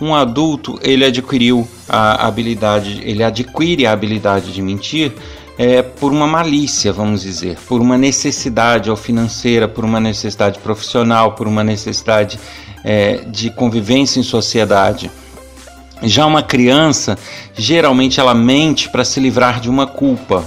Um 0.00 0.14
adulto 0.14 0.78
ele 0.82 1.04
adquiriu 1.04 1.68
a 1.88 2.26
habilidade, 2.26 3.02
ele 3.04 3.22
adquire 3.22 3.86
a 3.86 3.92
habilidade 3.92 4.52
de 4.52 4.62
mentir 4.62 5.12
é, 5.62 5.82
por 5.82 6.10
uma 6.10 6.26
malícia, 6.26 6.90
vamos 6.90 7.20
dizer, 7.20 7.58
por 7.68 7.82
uma 7.82 7.98
necessidade 7.98 8.88
ou 8.88 8.96
financeira, 8.96 9.68
por 9.68 9.84
uma 9.84 10.00
necessidade 10.00 10.58
profissional, 10.58 11.32
por 11.32 11.46
uma 11.46 11.62
necessidade 11.62 12.40
é, 12.82 13.16
de 13.26 13.50
convivência 13.50 14.18
em 14.18 14.22
sociedade. 14.22 15.10
Já 16.02 16.24
uma 16.24 16.42
criança, 16.42 17.18
geralmente 17.54 18.18
ela 18.18 18.32
mente 18.32 18.88
para 18.88 19.04
se 19.04 19.20
livrar 19.20 19.60
de 19.60 19.68
uma 19.68 19.86
culpa. 19.86 20.42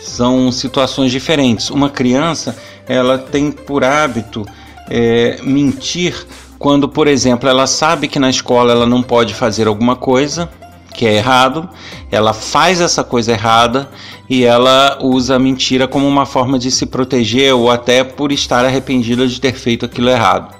são 0.00 0.50
situações 0.50 1.12
diferentes. 1.12 1.70
Uma 1.70 1.88
criança 1.88 2.56
ela 2.88 3.18
tem 3.18 3.52
por 3.52 3.84
hábito 3.84 4.44
é, 4.90 5.38
mentir 5.44 6.26
quando, 6.58 6.88
por 6.88 7.06
exemplo, 7.06 7.48
ela 7.48 7.68
sabe 7.68 8.08
que 8.08 8.18
na 8.18 8.28
escola 8.28 8.72
ela 8.72 8.86
não 8.86 9.00
pode 9.00 9.32
fazer 9.32 9.68
alguma 9.68 9.94
coisa 9.94 10.50
que 10.92 11.06
é 11.06 11.14
errado, 11.14 11.68
ela 12.10 12.32
faz 12.32 12.80
essa 12.80 13.04
coisa 13.04 13.32
errada 13.32 13.88
e 14.30 14.44
ela 14.44 14.96
usa 15.02 15.34
a 15.34 15.38
mentira 15.40 15.88
como 15.88 16.06
uma 16.06 16.24
forma 16.24 16.56
de 16.56 16.70
se 16.70 16.86
proteger 16.86 17.52
ou 17.52 17.68
até 17.68 18.04
por 18.04 18.30
estar 18.30 18.64
arrependida 18.64 19.26
de 19.26 19.40
ter 19.40 19.54
feito 19.54 19.84
aquilo 19.84 20.08
errado. 20.08 20.54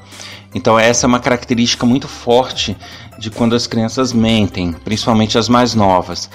Então, 0.53 0.77
essa 0.77 1.07
é 1.07 1.09
uma 1.09 1.21
característica 1.21 1.87
muito 1.87 2.09
forte 2.09 2.77
de 3.17 3.31
quando 3.31 3.55
as 3.55 3.69
crianças 3.69 4.13
mentem, 4.13 4.73
principalmente 4.73 5.39
as 5.39 5.49
mais 5.49 5.77
novas. 5.77 6.29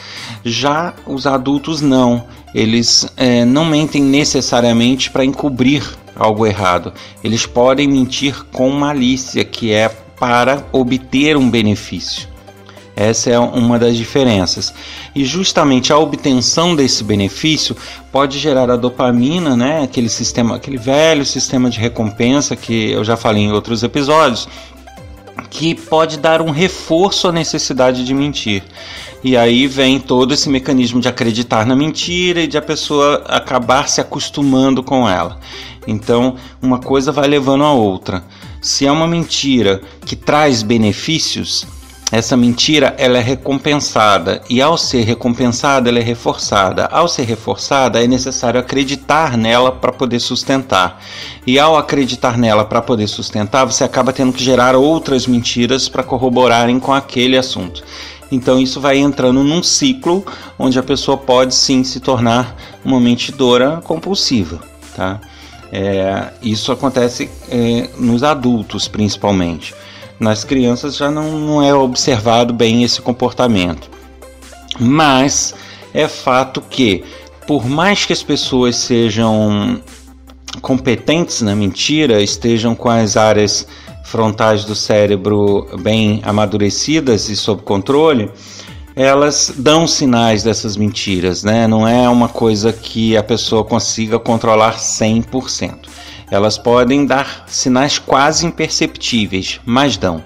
Já 0.45 0.93
os 1.05 1.27
adultos 1.27 1.81
não, 1.81 2.23
eles 2.53 3.05
é, 3.17 3.43
não 3.43 3.65
mentem 3.65 4.01
necessariamente 4.01 5.11
para 5.11 5.25
encobrir 5.25 5.83
algo 6.15 6.45
errado, 6.45 6.93
eles 7.21 7.45
podem 7.45 7.89
mentir 7.89 8.45
com 8.53 8.71
malícia, 8.71 9.43
que 9.43 9.73
é 9.73 9.89
para 9.89 10.65
obter 10.71 11.35
um 11.35 11.49
benefício. 11.49 12.34
Essa 12.95 13.29
é 13.29 13.39
uma 13.39 13.77
das 13.77 13.97
diferenças. 13.97 14.73
E 15.13 15.25
justamente 15.25 15.91
a 15.91 15.97
obtenção 15.97 16.75
desse 16.75 17.03
benefício 17.03 17.75
pode 18.11 18.39
gerar 18.39 18.69
a 18.71 18.77
dopamina, 18.77 19.55
né? 19.55 19.83
Aquele 19.83 20.07
sistema, 20.07 20.55
aquele 20.55 20.77
velho 20.77 21.25
sistema 21.25 21.69
de 21.69 21.79
recompensa 21.79 22.55
que 22.55 22.91
eu 22.91 23.03
já 23.03 23.17
falei 23.17 23.43
em 23.43 23.51
outros 23.51 23.83
episódios, 23.83 24.47
que 25.49 25.75
pode 25.75 26.17
dar 26.17 26.41
um 26.41 26.51
reforço 26.51 27.27
à 27.27 27.31
necessidade 27.31 28.05
de 28.05 28.13
mentir. 28.13 28.63
E 29.23 29.35
aí 29.35 29.67
vem 29.67 29.99
todo 29.99 30.33
esse 30.33 30.49
mecanismo 30.49 31.01
de 31.01 31.07
acreditar 31.07 31.65
na 31.65 31.75
mentira 31.75 32.41
e 32.41 32.47
de 32.47 32.57
a 32.57 32.61
pessoa 32.61 33.23
acabar 33.27 33.89
se 33.89 33.99
acostumando 33.99 34.83
com 34.83 35.09
ela. 35.09 35.39
Então, 35.87 36.35
uma 36.61 36.79
coisa 36.79 37.11
vai 37.11 37.27
levando 37.27 37.63
a 37.63 37.73
outra. 37.73 38.23
Se 38.61 38.85
é 38.85 38.91
uma 38.91 39.07
mentira 39.07 39.81
que 40.05 40.15
traz 40.15 40.63
benefícios, 40.63 41.65
essa 42.11 42.37
mentira 42.37 42.93
ela 42.97 43.17
é 43.17 43.21
recompensada 43.21 44.41
e 44.49 44.61
ao 44.61 44.77
ser 44.77 45.01
recompensada 45.01 45.89
ela 45.89 45.99
é 45.99 46.03
reforçada. 46.03 46.85
Ao 46.85 47.07
ser 47.07 47.23
reforçada 47.23 48.03
é 48.03 48.07
necessário 48.07 48.59
acreditar 48.59 49.37
nela 49.37 49.71
para 49.71 49.91
poder 49.91 50.19
sustentar. 50.19 51.01
E 51.47 51.57
ao 51.57 51.75
acreditar 51.77 52.37
nela 52.37 52.63
para 52.63 52.81
poder 52.81 53.07
sustentar, 53.07 53.65
você 53.65 53.83
acaba 53.83 54.13
tendo 54.13 54.33
que 54.33 54.43
gerar 54.43 54.75
outras 54.75 55.25
mentiras 55.25 55.89
para 55.89 56.03
corroborarem 56.03 56.79
com 56.79 56.93
aquele 56.93 57.37
assunto. 57.37 57.83
Então 58.31 58.59
isso 58.59 58.79
vai 58.79 58.97
entrando 58.97 59.43
num 59.43 59.63
ciclo 59.63 60.23
onde 60.59 60.77
a 60.77 60.83
pessoa 60.83 61.17
pode 61.17 61.55
sim 61.55 61.83
se 61.83 61.99
tornar 61.99 62.55
uma 62.83 62.99
mentidora 62.99 63.81
compulsiva, 63.83 64.59
tá? 64.95 65.19
É, 65.71 66.27
isso 66.41 66.71
acontece 66.71 67.29
é, 67.49 67.89
nos 67.97 68.23
adultos 68.23 68.87
principalmente. 68.87 69.73
Nas 70.19 70.43
crianças 70.43 70.95
já 70.95 71.11
não, 71.11 71.31
não 71.39 71.63
é 71.63 71.73
observado 71.73 72.53
bem 72.53 72.83
esse 72.83 73.01
comportamento. 73.01 73.89
Mas 74.79 75.53
é 75.93 76.07
fato 76.07 76.61
que, 76.61 77.03
por 77.47 77.65
mais 77.65 78.05
que 78.05 78.13
as 78.13 78.23
pessoas 78.23 78.75
sejam 78.75 79.81
competentes 80.61 81.41
na 81.41 81.55
mentira, 81.55 82.21
estejam 82.21 82.75
com 82.75 82.89
as 82.89 83.17
áreas 83.17 83.67
frontais 84.05 84.63
do 84.63 84.75
cérebro 84.75 85.67
bem 85.81 86.21
amadurecidas 86.23 87.27
e 87.29 87.35
sob 87.35 87.63
controle, 87.63 88.31
elas 88.95 89.53
dão 89.57 89.85
sinais 89.85 90.43
dessas 90.43 90.77
mentiras, 90.77 91.43
né? 91.43 91.67
Não 91.67 91.85
é 91.85 92.07
uma 92.07 92.29
coisa 92.29 92.71
que 92.71 93.17
a 93.17 93.23
pessoa 93.23 93.63
consiga 93.63 94.17
controlar 94.17 94.77
100%. 94.77 95.79
Elas 96.29 96.57
podem 96.57 97.05
dar 97.05 97.45
sinais 97.47 97.99
quase 97.99 98.45
imperceptíveis, 98.45 99.59
mas 99.65 99.97
dão. 99.97 100.23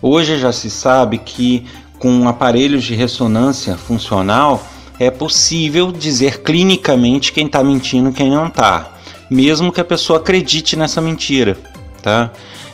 Hoje 0.00 0.38
já 0.38 0.52
se 0.52 0.68
sabe 0.68 1.18
que 1.18 1.64
com 1.98 2.28
aparelhos 2.28 2.84
de 2.84 2.94
ressonância 2.94 3.76
funcional 3.76 4.66
é 4.98 5.10
possível 5.10 5.92
dizer 5.92 6.42
clinicamente 6.42 7.32
quem 7.32 7.46
está 7.46 7.62
mentindo 7.62 8.10
e 8.10 8.12
quem 8.12 8.30
não 8.30 8.48
está, 8.48 8.92
mesmo 9.30 9.72
que 9.72 9.80
a 9.80 9.84
pessoa 9.84 10.18
acredite 10.18 10.76
nessa 10.76 11.00
mentira, 11.00 11.56
tá? 12.02 12.30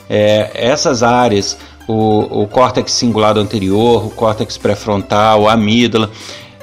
É, 0.09 0.51
essas 0.55 1.03
áreas, 1.03 1.59
o, 1.87 2.43
o 2.43 2.47
córtex 2.47 2.93
cingulado 2.93 3.39
anterior, 3.39 4.07
o 4.07 4.11
córtex 4.11 4.57
pré-frontal, 4.57 5.49
a 5.49 5.53
amígdala, 5.53 6.11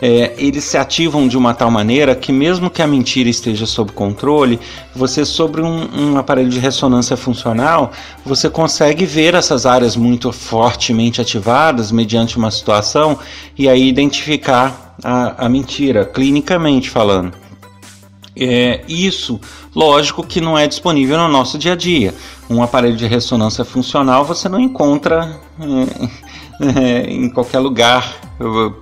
é, 0.02 0.34
eles 0.38 0.64
se 0.64 0.78
ativam 0.78 1.28
de 1.28 1.38
uma 1.38 1.54
tal 1.54 1.72
maneira 1.72 2.16
que, 2.16 2.32
mesmo 2.32 2.70
que 2.70 2.82
a 2.82 2.88
mentira 2.88 3.30
esteja 3.30 3.66
sob 3.66 3.92
controle, 3.92 4.60
você, 4.94 5.24
sobre 5.24 5.62
um, 5.62 5.88
um, 5.98 6.18
aparelho 6.18 6.50
de 6.50 6.60
ressonância 6.60 7.16
funcional, 7.16 7.92
você 8.25 8.50
consegue 8.50 9.06
ver 9.06 9.34
essas 9.34 9.66
áreas 9.66 9.96
muito 9.96 10.32
fortemente 10.32 11.22
ativadas 11.22 11.92
mediante 11.92 12.38
uma 12.38 12.52
situação 12.52 13.18
e 13.58 13.70
aí 13.70 13.88
identificar 13.88 14.96
a, 15.04 15.46
a 15.46 15.50
mentira, 15.50 16.06
clinicamente 16.06 16.90
falando. 16.90 17.34
É, 18.38 18.82
isso, 18.86 19.40
lógico 19.74 20.22
que 20.22 20.42
não 20.42 20.58
é 20.58 20.68
disponível 20.68 21.18
no 21.18 21.30
nosso 21.30 21.58
dia 21.58 21.72
a 21.72 21.75
dia. 21.75 22.14
Um 22.50 22.62
aparelho 22.62 22.98
de 22.98 23.08
ressonância 23.08 23.64
funcional 23.64 24.25
você 24.25 24.50
não 24.50 24.60
encontra 24.60 25.40
é, 26.60 26.80
é, 27.06 27.10
em 27.10 27.30
qualquer 27.30 27.60
lugar 27.60 28.25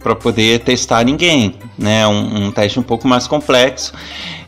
para 0.02 0.16
poder 0.16 0.60
testar 0.60 1.04
ninguém, 1.04 1.56
né? 1.78 2.08
Um, 2.08 2.46
um, 2.46 2.52
teste 2.52 2.80
um 2.80 2.84
pouco 2.84 3.08
mais 3.08 3.28
complexo 3.28 3.94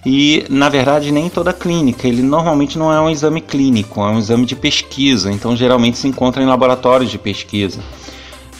e 0.05 0.45
na 0.49 0.67
verdade 0.67 1.11
nem 1.11 1.29
toda 1.29 1.53
clínica. 1.53 2.07
Ele 2.07 2.21
normalmente 2.21 2.77
não 2.77 2.91
é 2.91 2.99
um 2.99 3.09
exame 3.09 3.41
clínico, 3.41 4.01
é 4.01 4.09
um 4.09 4.19
exame 4.19 4.45
de 4.45 4.55
pesquisa. 4.55 5.31
Então 5.31 5.55
geralmente 5.55 5.97
se 5.97 6.07
encontra 6.07 6.41
em 6.41 6.45
laboratórios 6.45 7.11
de 7.11 7.17
pesquisa. 7.17 7.79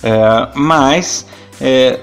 É, 0.04 0.50
mas 0.54 1.26
é, 1.60 2.00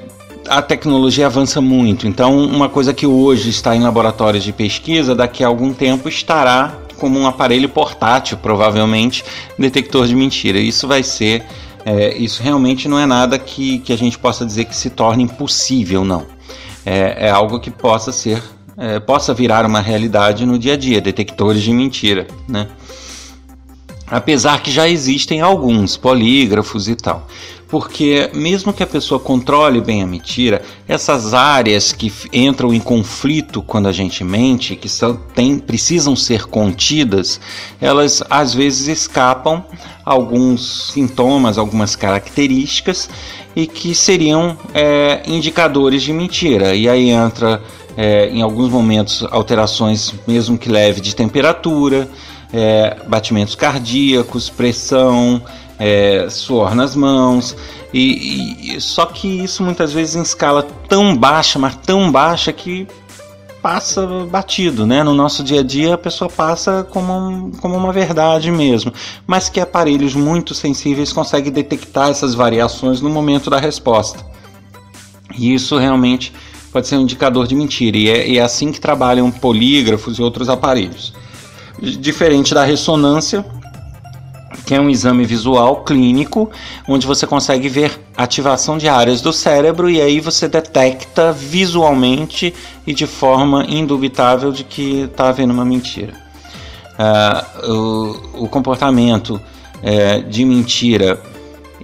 a 0.49 0.61
tecnologia 0.61 1.27
avança 1.27 1.61
muito. 1.61 2.07
Então 2.09 2.37
uma 2.45 2.69
coisa 2.69 2.93
que 2.93 3.07
hoje 3.07 3.51
está 3.51 3.77
em 3.77 3.81
laboratórios 3.81 4.43
de 4.43 4.53
pesquisa, 4.53 5.15
daqui 5.15 5.45
a 5.45 5.47
algum 5.47 5.73
tempo 5.73 6.09
estará 6.09 6.79
como 6.99 7.19
um 7.19 7.27
aparelho 7.27 7.69
portátil, 7.69 8.37
provavelmente 8.39 9.25
detector 9.59 10.07
de 10.07 10.15
mentira. 10.15 10.59
Isso 10.59 10.87
vai 10.87 11.03
ser 11.03 11.45
é, 11.85 12.17
isso 12.17 12.43
realmente 12.43 12.89
não 12.89 12.99
é 12.99 13.07
nada 13.07 13.39
que, 13.39 13.79
que 13.81 13.93
a 13.93 13.97
gente 13.97 14.19
possa 14.19 14.47
dizer 14.47 14.67
que 14.67 14.77
se 14.77 14.91
torne 14.91 15.25
impossível, 15.25 16.05
não. 16.05 16.27
É, 16.85 17.27
é 17.27 17.31
algo 17.31 17.61
que 17.61 17.71
possa 17.71 18.13
ser, 18.13 18.43
é, 18.77 18.99
possa 19.01 19.33
virar 19.33 19.65
uma 19.67 19.81
realidade 19.81 20.45
no 20.45 20.59
dia 20.59 20.75
a 20.75 20.77
dia, 20.77 21.01
detectores 21.01 21.63
de 21.63 21.73
mentira, 21.73 22.27
né? 22.49 22.69
Apesar 24.07 24.63
que 24.63 24.71
já 24.71 24.89
existem 24.89 25.41
alguns 25.41 25.97
polígrafos 25.97 26.89
e 26.89 26.95
tal 26.95 27.27
porque 27.73 28.29
mesmo 28.35 28.71
que 28.71 28.83
a 28.83 28.87
pessoa 28.87 29.19
controle 29.19 29.81
bem 29.81 30.03
a 30.03 30.07
mentira, 30.07 30.61
essas 30.87 31.33
áreas 31.33 31.91
que 31.91 32.13
entram 32.31 32.75
em 32.75 32.79
conflito 32.79 33.63
quando 33.63 33.89
a 33.89 33.93
gente 33.93 34.23
mente, 34.23 34.77
que 34.77 34.91
são, 34.91 35.17
tem, 35.35 35.59
precisam 35.59 36.15
ser 36.15 36.45
contidas, 36.45 37.41
elas 37.81 38.23
às 38.29 38.53
vezes 38.53 38.89
escapam 38.89 39.65
alguns 40.05 40.93
sintomas, 40.93 41.59
algumas 41.59 41.95
características 41.97 43.09
e 43.55 43.67
que 43.67 43.95
seriam 43.95 44.57
é, 44.75 45.23
indicadores 45.27 46.03
de 46.03 46.13
mentira. 46.13 46.75
E 46.75 46.89
aí 46.89 47.11
entra 47.11 47.63
é, 47.97 48.29
em 48.29 48.43
alguns 48.43 48.69
momentos 48.69 49.27
alterações, 49.31 50.15
mesmo 50.27 50.59
que 50.59 50.69
leve, 50.69 51.01
de 51.01 51.15
temperatura, 51.15 52.09
é, 52.53 52.97
batimentos 53.07 53.55
cardíacos, 53.55 54.49
pressão 54.49 55.43
é, 55.79 56.29
suor 56.31 56.75
nas 56.75 56.95
mãos, 56.95 57.57
e, 57.93 58.75
e, 58.77 58.81
só 58.81 59.05
que 59.05 59.29
isso 59.29 59.63
muitas 59.63 59.93
vezes 59.93 60.17
em 60.17 60.23
escala 60.23 60.67
tão 60.89 61.17
baixa, 61.17 61.59
mas 61.59 61.77
tão 61.77 62.11
baixa 62.11 62.53
que 62.53 62.87
passa 63.63 64.05
batido, 64.29 64.85
né? 64.85 65.05
No 65.05 65.15
nosso 65.15 65.45
dia 65.45 65.61
a 65.61 65.63
dia 65.63 65.95
a 65.95 65.99
pessoa 65.99 66.29
passa 66.29 66.85
como, 66.91 67.13
um, 67.13 67.51
como 67.53 67.77
uma 67.77 67.93
verdade 67.93 68.51
mesmo, 68.51 68.93
mas 69.27 69.49
que 69.49 69.61
aparelhos 69.61 70.15
muito 70.15 70.53
sensíveis 70.53 71.13
conseguem 71.13 71.53
detectar 71.53 72.11
essas 72.11 72.35
variações 72.35 73.01
no 73.01 73.09
momento 73.09 73.49
da 73.49 73.61
resposta. 73.61 74.27
E 75.39 75.55
isso 75.55 75.79
realmente 75.79 76.33
pode 76.73 76.89
ser 76.89 76.97
um 76.97 77.03
indicador 77.03 77.47
de 77.47 77.55
mentira, 77.55 77.97
e 77.97 78.09
é, 78.09 78.29
e 78.29 78.39
é 78.39 78.43
assim 78.43 78.73
que 78.73 78.81
trabalham 78.81 79.31
polígrafos 79.31 80.19
e 80.19 80.23
outros 80.23 80.49
aparelhos. 80.49 81.13
Diferente 81.81 82.55
da 82.55 82.65
ressonância, 82.65 83.45
que 84.67 84.75
é 84.75 84.81
um 84.81 84.91
exame 84.91 85.25
visual 85.25 85.85
clínico, 85.85 86.51
onde 86.89 87.07
você 87.07 87.27
consegue 87.27 87.69
ver 87.69 88.02
ativação 88.17 88.79
de 88.79 88.89
áreas 88.89 89.21
do 89.21 89.33
cérebro 89.33 89.89
e 89.89 90.01
aí 90.01 90.21
você 90.21 90.49
detecta 90.49 91.33
visualmente 91.33 92.55
e 92.87 92.93
de 92.93 93.07
forma 93.07 93.65
indubitável 93.69 94.53
de 94.53 94.65
que 94.65 95.03
está 95.03 95.29
havendo 95.29 95.53
uma 95.53 95.65
mentira. 95.65 96.15
Uh, 96.93 97.73
o, 97.73 98.45
o, 98.45 98.49
comportamento 98.49 99.41
uh, 99.41 100.23
de 100.29 100.45
mentira 100.45 101.19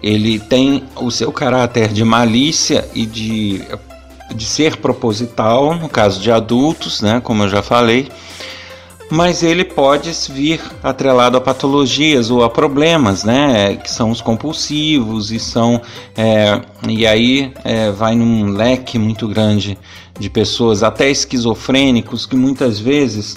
ele 0.02 0.38
tem 0.38 0.84
o 0.96 1.10
seu 1.10 1.32
caráter 1.32 1.88
de 1.88 2.04
malícia 2.04 2.86
e 2.94 3.06
de 3.06 3.64
de 4.34 4.44
ser 4.44 4.76
proposital, 4.76 5.74
no 5.74 5.88
caso 5.88 6.20
de 6.20 6.30
adultos, 6.30 7.00
né, 7.00 7.20
como 7.20 7.44
eu 7.44 7.48
já 7.48 7.62
falei, 7.62 8.08
mas 9.10 9.42
ele 9.42 9.64
pode 9.64 10.10
vir 10.30 10.60
atrelado 10.82 11.36
a 11.36 11.40
patologias 11.40 12.30
ou 12.30 12.44
a 12.44 12.50
problemas, 12.50 13.24
né, 13.24 13.76
que 13.76 13.90
são 13.90 14.10
os 14.10 14.20
compulsivos 14.20 15.30
e 15.30 15.38
são 15.38 15.80
é, 16.16 16.60
e 16.88 17.06
aí 17.06 17.52
é, 17.64 17.90
vai 17.90 18.14
num 18.14 18.52
leque 18.52 18.98
muito 18.98 19.26
grande 19.26 19.78
de 20.18 20.28
pessoas, 20.28 20.82
até 20.82 21.08
esquizofrênicos, 21.08 22.26
que 22.26 22.36
muitas 22.36 22.78
vezes 22.78 23.36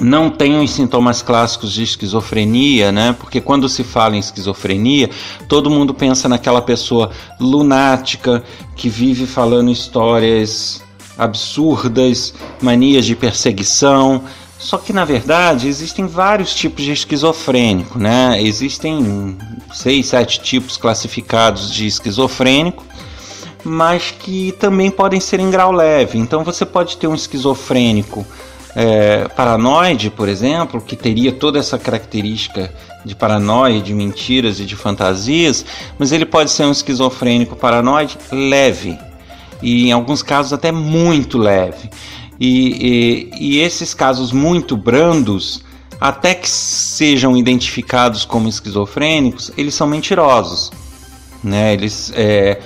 não 0.00 0.30
tem 0.30 0.58
os 0.62 0.70
sintomas 0.70 1.22
clássicos 1.22 1.72
de 1.72 1.82
esquizofrenia, 1.82 2.90
né? 2.90 3.14
Porque 3.18 3.40
quando 3.40 3.68
se 3.68 3.84
fala 3.84 4.16
em 4.16 4.20
esquizofrenia, 4.20 5.10
todo 5.48 5.70
mundo 5.70 5.92
pensa 5.92 6.28
naquela 6.28 6.62
pessoa 6.62 7.10
lunática 7.38 8.42
que 8.74 8.88
vive 8.88 9.26
falando 9.26 9.70
histórias 9.70 10.82
absurdas, 11.18 12.34
manias 12.60 13.04
de 13.04 13.14
perseguição. 13.14 14.22
Só 14.62 14.78
que 14.78 14.92
na 14.92 15.04
verdade 15.04 15.66
existem 15.66 16.06
vários 16.06 16.54
tipos 16.54 16.84
de 16.84 16.92
esquizofrênico, 16.92 17.98
né? 17.98 18.40
Existem 18.40 19.36
seis, 19.72 20.06
sete 20.06 20.40
tipos 20.40 20.76
classificados 20.76 21.72
de 21.72 21.86
esquizofrênico 21.86 22.84
mas 23.64 24.10
que 24.10 24.52
também 24.58 24.90
podem 24.90 25.20
ser 25.20 25.40
em 25.40 25.50
grau 25.50 25.72
leve. 25.72 26.18
Então 26.18 26.42
você 26.42 26.66
pode 26.66 26.96
ter 26.96 27.06
um 27.06 27.14
esquizofrênico 27.14 28.26
é, 28.74 29.28
paranoide, 29.36 30.10
por 30.10 30.28
exemplo, 30.28 30.80
que 30.80 30.96
teria 30.96 31.32
toda 31.32 31.58
essa 31.58 31.78
característica 31.78 32.72
de 33.04 33.14
paranoia, 33.14 33.80
de 33.80 33.92
mentiras 33.94 34.60
e 34.60 34.64
de 34.64 34.76
fantasias, 34.76 35.64
mas 35.98 36.12
ele 36.12 36.24
pode 36.24 36.50
ser 36.50 36.64
um 36.64 36.72
esquizofrênico 36.72 37.56
paranoide 37.56 38.18
leve 38.30 38.98
e 39.60 39.88
em 39.88 39.92
alguns 39.92 40.22
casos 40.22 40.52
até 40.52 40.72
muito 40.72 41.38
leve. 41.38 41.90
E, 42.44 43.30
e, 43.38 43.54
e 43.54 43.60
esses 43.60 43.94
casos 43.94 44.32
muito 44.32 44.76
brandos, 44.76 45.62
até 46.00 46.34
que 46.34 46.50
sejam 46.50 47.36
identificados 47.36 48.24
como 48.24 48.48
esquizofrênicos, 48.48 49.52
eles 49.56 49.76
são 49.76 49.86
mentirosos. 49.86 50.72
Né? 51.40 51.72
Eles 51.72 52.12
é, 52.16 52.60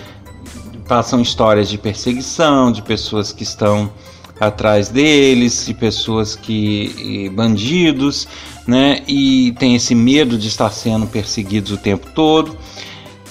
passam 0.88 1.20
histórias 1.20 1.68
de 1.68 1.76
perseguição, 1.76 2.72
de 2.72 2.80
pessoas 2.80 3.32
que 3.32 3.42
estão 3.42 3.92
atrás 4.40 4.88
deles, 4.88 5.66
de 5.66 5.74
pessoas 5.74 6.34
que 6.34 7.30
bandidos, 7.34 8.26
né? 8.66 9.02
E 9.06 9.54
tem 9.58 9.74
esse 9.74 9.94
medo 9.94 10.38
de 10.38 10.48
estar 10.48 10.70
sendo 10.70 11.06
perseguidos 11.06 11.72
o 11.72 11.76
tempo 11.76 12.06
todo. 12.14 12.56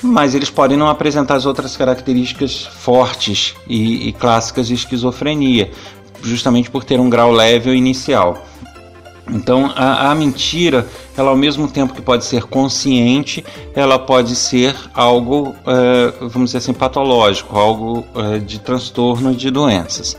Mas 0.01 0.35
eles 0.35 0.51
podem 0.51 0.77
não 0.77 0.89
apresentar 0.89 1.35
as 1.35 1.47
outras 1.47 1.75
características 1.75 2.65
fortes 2.65 3.55
e, 3.67 4.09
e 4.09 4.13
clássicas 4.13 4.67
de 4.67 4.75
esquizofrenia, 4.75 5.71
justamente 6.25 6.69
por 6.69 6.83
ter 6.83 6.99
um 6.99 7.09
grau 7.09 7.31
leve 7.31 7.69
ou 7.69 7.75
inicial. 7.75 8.45
Então, 9.31 9.71
a, 9.75 10.11
a, 10.11 10.15
mentira, 10.15 10.87
ela 11.17 11.31
ao 11.31 11.37
mesmo 11.37 11.67
tempo 11.67 11.93
que 11.93 12.01
pode 12.01 12.25
ser 12.25 12.43
consciente, 12.43 13.43
ela 13.73 13.97
pode 13.97 14.35
ser 14.35 14.75
algo, 14.93 15.55
é, 15.65 16.13
vamos 16.27 16.49
dizer 16.49 16.59
assim, 16.59 16.73
patológico, 16.73 17.57
algo 17.57 18.05
é, 18.15 18.37
de 18.37 18.59
transtorno 18.59 19.33
de 19.33 19.49
doenças. 19.49 20.15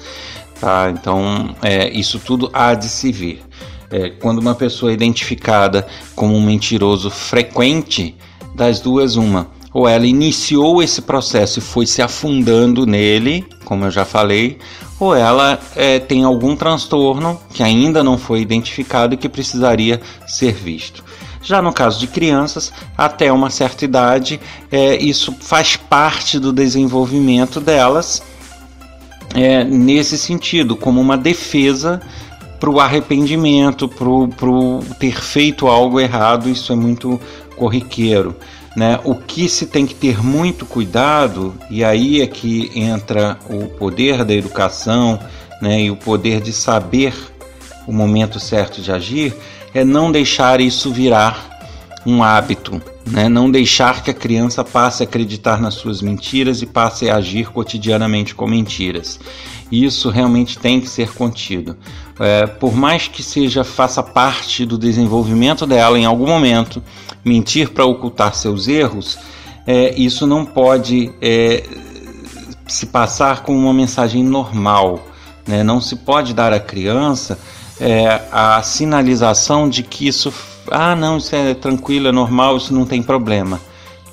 Tá? 0.60 0.90
Então, 0.90 1.54
é, 1.62 1.88
isso 1.90 2.18
tudo 2.18 2.50
há 2.52 2.74
de 2.74 2.88
se 2.88 3.12
ver. 3.12 3.42
É, 3.90 4.10
quando 4.10 4.40
uma 4.40 4.54
pessoa 4.54 4.90
é 4.90 4.94
identificada 4.94 5.86
como 6.16 6.34
um 6.34 6.42
mentiroso 6.42 7.08
frequente, 7.08 8.16
das 8.56 8.80
duas, 8.80 9.16
uma. 9.16 9.48
Ou 9.76 9.86
ela 9.86 10.06
iniciou 10.06 10.82
esse 10.82 11.02
processo 11.02 11.58
e 11.58 11.62
foi 11.62 11.86
se 11.86 12.00
afundando 12.00 12.86
nele, 12.86 13.44
como 13.62 13.84
eu 13.84 13.90
já 13.90 14.06
falei, 14.06 14.56
ou 14.98 15.14
ela 15.14 15.60
é, 15.76 15.98
tem 15.98 16.24
algum 16.24 16.56
transtorno 16.56 17.38
que 17.52 17.62
ainda 17.62 18.02
não 18.02 18.16
foi 18.16 18.40
identificado 18.40 19.12
e 19.12 19.18
que 19.18 19.28
precisaria 19.28 20.00
ser 20.26 20.54
visto. 20.54 21.04
Já 21.42 21.60
no 21.60 21.74
caso 21.74 22.00
de 22.00 22.06
crianças, 22.06 22.72
até 22.96 23.30
uma 23.30 23.50
certa 23.50 23.84
idade, 23.84 24.40
é, 24.72 24.96
isso 24.96 25.36
faz 25.40 25.76
parte 25.76 26.38
do 26.38 26.54
desenvolvimento 26.54 27.60
delas 27.60 28.22
é, 29.34 29.62
nesse 29.62 30.16
sentido, 30.16 30.74
como 30.74 31.02
uma 31.02 31.18
defesa 31.18 32.00
para 32.58 32.70
o 32.70 32.80
arrependimento, 32.80 33.86
para 33.86 34.08
o 34.08 34.80
ter 34.98 35.20
feito 35.20 35.66
algo 35.66 36.00
errado, 36.00 36.48
isso 36.48 36.72
é 36.72 36.76
muito 36.76 37.20
corriqueiro. 37.56 38.34
Né? 38.76 39.00
O 39.04 39.14
que 39.14 39.48
se 39.48 39.66
tem 39.66 39.86
que 39.86 39.94
ter 39.94 40.22
muito 40.22 40.66
cuidado, 40.66 41.54
e 41.70 41.82
aí 41.82 42.20
é 42.20 42.26
que 42.26 42.70
entra 42.74 43.38
o 43.48 43.68
poder 43.68 44.22
da 44.22 44.34
educação 44.34 45.18
né? 45.62 45.80
e 45.80 45.90
o 45.90 45.96
poder 45.96 46.42
de 46.42 46.52
saber 46.52 47.14
o 47.86 47.92
momento 47.92 48.38
certo 48.38 48.82
de 48.82 48.92
agir, 48.92 49.34
é 49.72 49.82
não 49.82 50.12
deixar 50.12 50.60
isso 50.60 50.92
virar 50.92 51.56
um 52.04 52.22
hábito, 52.22 52.80
né? 53.06 53.28
não 53.28 53.50
deixar 53.50 54.02
que 54.02 54.10
a 54.10 54.14
criança 54.14 54.62
passe 54.62 55.02
a 55.02 55.06
acreditar 55.06 55.60
nas 55.60 55.74
suas 55.74 56.02
mentiras 56.02 56.60
e 56.60 56.66
passe 56.66 57.08
a 57.08 57.16
agir 57.16 57.50
cotidianamente 57.50 58.34
com 58.34 58.46
mentiras. 58.46 59.18
Isso 59.72 60.10
realmente 60.10 60.58
tem 60.58 60.80
que 60.80 60.88
ser 60.88 61.12
contido. 61.12 61.76
É, 62.20 62.46
por 62.46 62.74
mais 62.74 63.08
que 63.08 63.22
seja 63.22 63.64
faça 63.64 64.02
parte 64.02 64.64
do 64.64 64.78
desenvolvimento 64.78 65.66
dela 65.66 65.98
em 65.98 66.04
algum 66.04 66.26
momento, 66.26 66.82
mentir 67.26 67.70
para 67.70 67.84
ocultar 67.84 68.34
seus 68.34 68.68
erros, 68.68 69.18
é, 69.66 69.92
isso 69.98 70.26
não 70.26 70.46
pode 70.46 71.12
é, 71.20 71.64
se 72.66 72.86
passar 72.86 73.42
como 73.42 73.58
uma 73.58 73.74
mensagem 73.74 74.22
normal. 74.22 75.04
Né? 75.46 75.62
Não 75.64 75.80
se 75.80 75.96
pode 75.96 76.32
dar 76.32 76.52
à 76.52 76.60
criança 76.60 77.38
é, 77.80 78.22
a 78.30 78.62
sinalização 78.62 79.68
de 79.68 79.82
que 79.82 80.06
isso 80.06 80.32
ah, 80.70 80.96
não, 80.96 81.18
isso 81.18 81.34
é 81.34 81.54
tranquilo, 81.54 82.08
é 82.08 82.12
normal, 82.12 82.56
isso 82.56 82.74
não 82.74 82.84
tem 82.84 83.02
problema. 83.02 83.60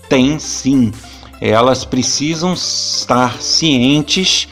Tem 0.10 0.38
sim. 0.38 0.92
Elas 1.42 1.84
precisam 1.84 2.54
estar 2.54 3.42
cientes 3.42 4.48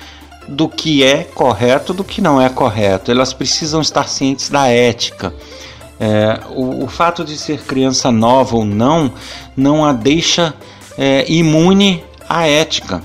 do 0.47 0.67
que 0.67 1.03
é 1.03 1.23
correto, 1.23 1.93
do 1.93 2.03
que 2.03 2.21
não 2.21 2.41
é 2.41 2.49
correto. 2.49 3.11
Elas 3.11 3.33
precisam 3.33 3.81
estar 3.81 4.07
cientes 4.07 4.49
da 4.49 4.67
ética. 4.67 5.33
É, 6.03 6.39
o, 6.55 6.85
o, 6.85 6.87
fato 6.87 7.23
de 7.23 7.37
ser 7.37 7.61
criança 7.61 8.11
nova 8.11 8.55
ou 8.55 8.65
não, 8.65 9.13
não 9.55 9.85
a 9.85 9.93
deixa 9.93 10.51
é, 10.97 11.31
imune 11.31 12.03
à 12.27 12.47
ética. 12.47 13.03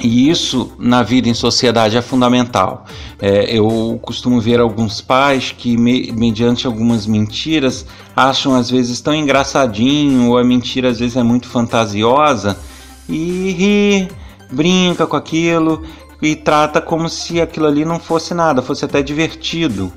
E 0.00 0.30
isso 0.30 0.72
na 0.78 1.02
vida 1.02 1.28
em 1.28 1.34
sociedade 1.34 1.94
é 1.94 2.00
fundamental. 2.00 2.86
É, 3.20 3.54
eu 3.54 4.00
costumo 4.00 4.40
ver 4.40 4.60
alguns 4.60 5.02
pais 5.02 5.54
que, 5.56 5.76
me, 5.76 6.10
mediante 6.12 6.66
algumas 6.66 7.06
mentiras, 7.06 7.84
acham 8.16 8.54
às 8.54 8.70
vezes 8.70 9.02
tão 9.02 9.14
engraçadinho, 9.14 10.30
ou 10.30 10.38
a 10.38 10.42
mentira 10.42 10.88
às 10.88 10.98
vezes 10.98 11.18
é 11.18 11.22
muito 11.22 11.48
fantasiosa, 11.48 12.58
e 13.06 13.50
ri, 13.50 14.08
brinca 14.50 15.06
com 15.06 15.16
aquilo 15.16 15.84
e 16.22 16.34
trata 16.34 16.80
como 16.80 17.10
se 17.10 17.42
aquilo 17.42 17.66
ali 17.66 17.84
não 17.84 18.00
fosse 18.00 18.32
nada, 18.32 18.62
fosse 18.62 18.86
até 18.86 19.02
divertido. 19.02 19.92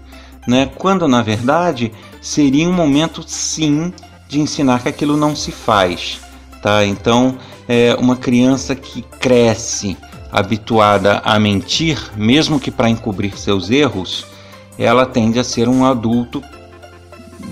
Né? 0.47 0.69
Quando 0.77 1.07
na 1.07 1.21
verdade 1.21 1.91
seria 2.21 2.67
um 2.67 2.73
momento 2.73 3.21
sim 3.27 3.93
de 4.27 4.39
ensinar 4.39 4.81
que 4.81 4.89
aquilo 4.89 5.17
não 5.17 5.35
se 5.35 5.51
faz. 5.51 6.21
Tá? 6.61 6.85
Então, 6.85 7.37
é 7.67 7.95
uma 7.99 8.15
criança 8.15 8.73
que 8.75 9.01
cresce 9.01 9.97
habituada 10.31 11.21
a 11.23 11.39
mentir, 11.39 11.99
mesmo 12.15 12.59
que 12.59 12.71
para 12.71 12.89
encobrir 12.89 13.37
seus 13.37 13.69
erros, 13.69 14.25
ela 14.77 15.05
tende 15.05 15.39
a 15.39 15.43
ser 15.43 15.67
um 15.67 15.85
adulto 15.85 16.41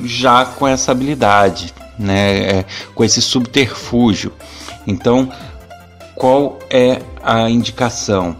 já 0.03 0.45
com 0.45 0.67
essa 0.67 0.91
habilidade, 0.91 1.73
né, 1.97 2.37
é, 2.37 2.65
com 2.93 3.03
esse 3.03 3.21
subterfúgio. 3.21 4.33
Então, 4.85 5.31
qual 6.13 6.59
é 6.69 7.01
a 7.23 7.49
indicação? 7.49 8.35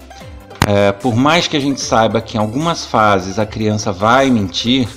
É, 0.65 0.91
por 0.91 1.15
mais 1.15 1.47
que 1.47 1.55
a 1.55 1.59
gente 1.59 1.79
saiba 1.79 2.19
que 2.19 2.37
em 2.37 2.39
algumas 2.39 2.85
fases 2.85 3.37
a 3.37 3.45
criança 3.45 3.91
vai 3.91 4.31
mentir, 4.31 4.89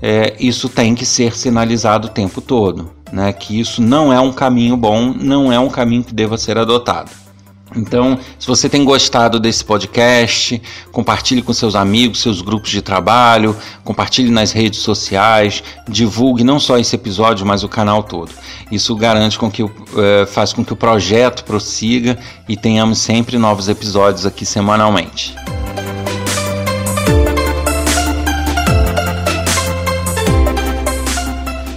é, 0.00 0.36
isso 0.38 0.68
tem 0.68 0.94
que 0.94 1.04
ser 1.04 1.36
sinalizado 1.36 2.06
o 2.06 2.10
tempo 2.10 2.40
todo, 2.40 2.92
né? 3.10 3.32
Que 3.32 3.58
isso 3.58 3.82
não 3.82 4.12
é 4.12 4.20
um 4.20 4.32
caminho 4.32 4.76
bom, 4.76 5.12
não 5.12 5.52
é 5.52 5.58
um 5.58 5.68
caminho 5.68 6.04
que 6.04 6.14
deva 6.14 6.38
ser 6.38 6.56
adotado. 6.56 7.10
Então, 7.76 8.18
se 8.38 8.46
você 8.46 8.68
tem 8.68 8.84
gostado 8.84 9.38
desse 9.38 9.64
podcast, 9.64 10.60
compartilhe 10.90 11.42
com 11.42 11.52
seus 11.52 11.74
amigos, 11.74 12.22
seus 12.22 12.40
grupos 12.40 12.70
de 12.70 12.80
trabalho, 12.80 13.54
compartilhe 13.84 14.30
nas 14.30 14.50
redes 14.50 14.80
sociais, 14.80 15.62
divulgue 15.88 16.42
não 16.42 16.58
só 16.58 16.78
esse 16.78 16.96
episódio, 16.96 17.46
mas 17.46 17.62
o 17.62 17.68
canal 17.68 18.02
todo. 18.02 18.32
Isso 18.72 18.96
garante 18.96 19.38
com 19.38 19.50
que 19.50 19.62
uh, 19.62 19.72
faz 20.26 20.52
com 20.52 20.64
que 20.64 20.72
o 20.72 20.76
projeto 20.76 21.44
prossiga 21.44 22.18
e 22.48 22.56
tenhamos 22.56 22.98
sempre 22.98 23.36
novos 23.36 23.68
episódios 23.68 24.24
aqui 24.24 24.46
semanalmente. 24.46 25.34